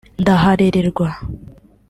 [0.21, 1.07] ndaharererwa